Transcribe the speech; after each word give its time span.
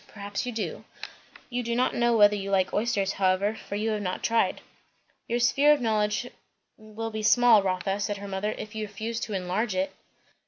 Perhaps 0.07 0.47
you 0.47 0.51
do. 0.51 0.83
You 1.51 1.61
do 1.61 1.75
not 1.75 1.93
know 1.93 2.17
whether 2.17 2.35
you 2.35 2.49
like 2.49 2.73
oysters, 2.73 3.11
however, 3.11 3.53
for 3.53 3.75
you 3.75 3.91
have 3.91 4.01
not 4.01 4.23
tried." 4.23 4.61
"Your 5.27 5.37
sphere 5.39 5.71
of 5.73 5.79
knowledge 5.79 6.25
will 6.75 7.11
be 7.11 7.21
small, 7.21 7.61
Rotha," 7.61 7.99
said 7.99 8.17
her 8.17 8.27
mother, 8.27 8.53
"if 8.57 8.73
you 8.73 8.87
refuse 8.87 9.19
to 9.19 9.33
enlarge 9.33 9.75
it." 9.75 9.93